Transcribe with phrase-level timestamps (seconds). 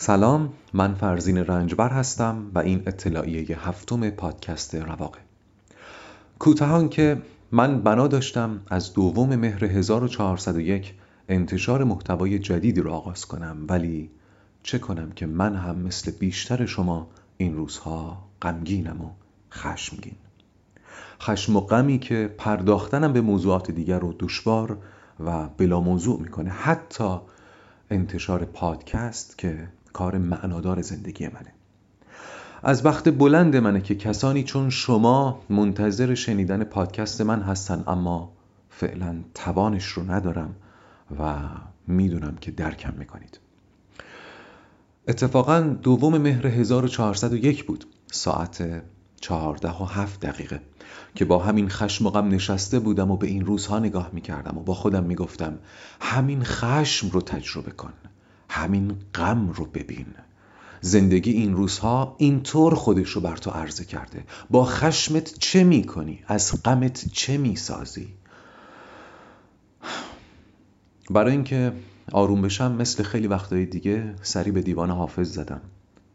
[0.00, 5.18] سلام من فرزین رنجبر هستم و این اطلاعیه هفتم پادکست رواقه
[6.38, 7.22] کوتاهان که
[7.52, 10.94] من بنا داشتم از دوم مهر 1401
[11.28, 14.10] انتشار محتوای جدیدی را آغاز کنم ولی
[14.62, 19.10] چه کنم که من هم مثل بیشتر شما این روزها غمگینم و
[19.52, 20.16] خشمگین.
[21.20, 24.78] خشم و غمی که پرداختنم به موضوعات دیگر رو دشوار
[25.20, 26.50] و بلا موضوع می‌کنه.
[26.50, 27.18] حتی
[27.90, 31.52] انتشار پادکست که کار معنادار زندگی منه.
[32.62, 38.32] از وقت بلند منه که کسانی چون شما منتظر شنیدن پادکست من هستن اما
[38.70, 40.54] فعلا توانش رو ندارم
[41.20, 41.34] و
[41.86, 43.40] می‌دونم که درکم می‌کنید.
[45.08, 48.82] اتفاقا دوم مهر 1401 بود ساعت
[49.20, 50.60] چهارده و هفت دقیقه
[51.14, 54.62] که با همین خشم و غم نشسته بودم و به این روزها نگاه می‌کردم و
[54.62, 55.58] با خودم می‌گفتم
[56.00, 57.92] همین خشم رو تجربه کن.
[58.48, 60.06] همین غم رو ببین.
[60.80, 64.24] زندگی این روزها اینطور خودش رو بر تو عرضه کرده.
[64.50, 68.14] با خشمت چه می‌کنی؟ از غمت چه می‌سازی؟
[71.10, 71.72] برای اینکه
[72.12, 75.60] آروم بشم مثل خیلی وقتهای دیگه سری به دیوان حافظ زدم.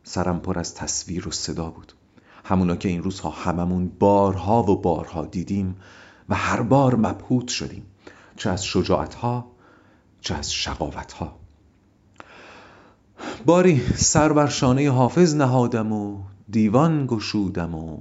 [0.03, 1.93] سرم پر از تصویر و صدا بود.
[2.45, 5.75] همونا که این روزها هممون بارها و بارها دیدیم
[6.29, 7.85] و هر بار مبهوت شدیم.
[8.35, 9.51] چه از شجاعتها
[10.21, 11.42] چه از شقاوتها.
[13.45, 16.17] باری سر بر شانه حافظ نهادم و
[16.49, 17.97] دیوان گشودم و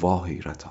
[0.00, 0.70] واحیرتا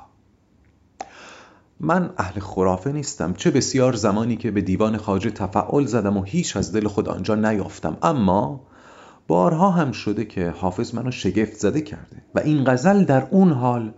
[1.79, 6.57] من اهل خرافه نیستم چه بسیار زمانی که به دیوان خاجه تفعال زدم و هیچ
[6.57, 7.97] از دل خود آنجا نیافتم.
[8.03, 8.61] اما
[9.27, 13.93] بارها هم شده که حافظ منو شگفت زده کرده و این غزل در اون حال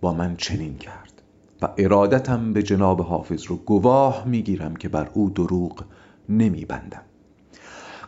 [0.00, 1.22] با من چنین کرد
[1.62, 5.84] و ارادتم به جناب حافظ رو گواه می‌گیرم که بر او دروغ
[6.28, 7.02] نمیبندم.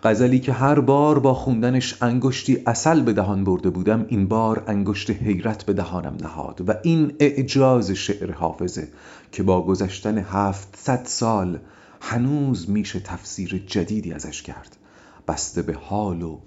[0.06, 5.10] غزلی که هر بار با خوندنش انگشتی اصل به دهان برده بودم این بار انگشت
[5.10, 8.88] حیرت به دهانم نهاد و این اعجاز شعر حافظه
[9.32, 11.58] که با گذشتن هفتصد سال
[12.00, 14.76] هنوز میشه تفسیر جدیدی ازش کرد.
[15.28, 16.40] بسته به حال و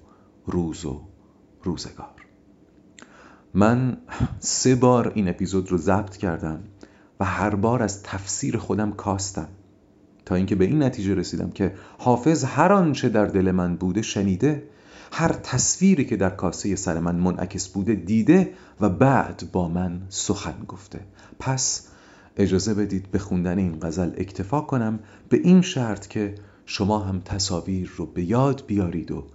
[0.46, 1.02] روز و
[1.64, 2.16] روزگار.
[3.53, 3.97] من
[4.40, 6.64] سه بار این اپیزود رو ضبط کردم
[7.20, 9.47] و هر بار از تفسیر خودم کاستم.
[10.29, 14.63] تا اینکه به این نتیجه رسیدم که حافظ هر آنچه در دل من بوده شنیده
[15.12, 20.66] هر تصویری که در کاسه سر من منعکس بوده دیده و بعد با من سخن
[20.67, 21.00] گفته.
[21.40, 21.88] پس
[22.38, 26.35] اجازه بدید به خوندن این غزل اکتفا کنم به این شرط که
[26.66, 29.28] شما هم تصاویر رو به یاد بیارید و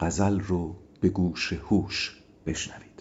[0.00, 2.91] غزل رو به گوش هوش بشنوید.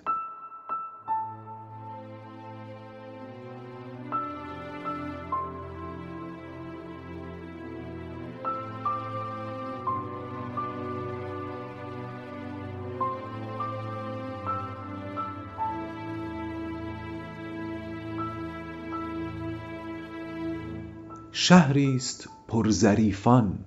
[21.34, 23.59] شهری است پرظریفان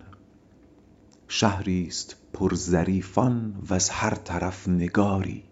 [1.28, 5.42] شهری است پرظریفان وز هر طرف نگاری.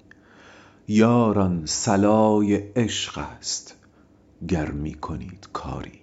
[0.88, 3.74] یاران صلای عشق است
[4.48, 6.00] گر می کنید کاری.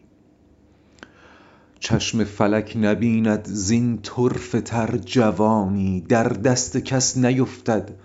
[1.80, 7.96] چشم فلک نبیند زین طرفه تر جوانی در دست کس نیفتد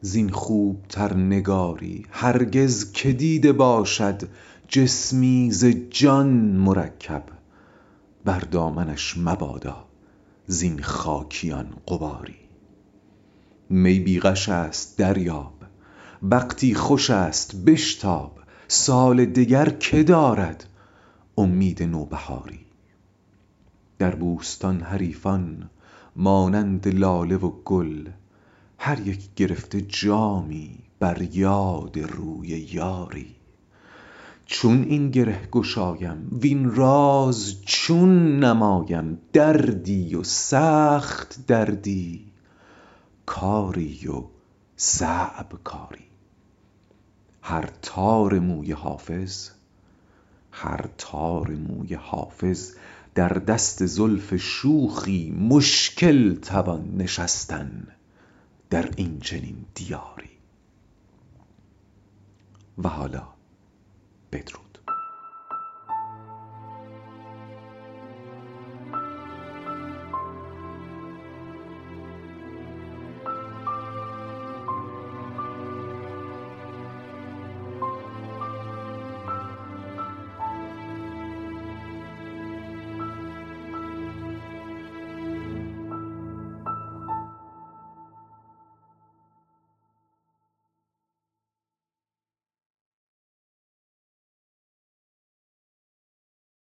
[0.00, 2.06] زین خوبتر نگاری.
[2.10, 4.22] هرگز که دیده باشد
[4.68, 7.39] جسمی ز جان مرکب.
[8.24, 9.84] بر دامنش مبادا
[10.46, 12.36] زین خاکیان غباری.
[13.70, 15.54] می بی غش است دریاب
[16.22, 18.38] وقتی خوش است بشتاب
[18.68, 20.68] سال دگر که دارد
[21.38, 22.66] امید نوبهاری.
[23.98, 25.70] در بوستان حریفان
[26.16, 28.08] مانند لاله و گل
[28.78, 33.39] هر یک گرفته جامی بر یاد روی یاری.
[34.52, 42.32] چون این گره گشایم وین راز چون نمایم دردی و سخت دردی
[43.26, 44.22] کاری و
[44.76, 46.04] صعب کاری.
[47.42, 49.50] هر تار موی حافظ
[50.52, 52.72] هر تار موی حافظ
[53.14, 57.86] در دست زلف شوخی مشکل توان نشستن
[58.70, 60.30] در این چنین دیاری.
[62.78, 63.39] و حالا
[64.30, 64.69] Pedro.